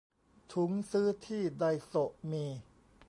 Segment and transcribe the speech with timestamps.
[0.53, 2.45] ถุงซื้อที่ไดโซะมี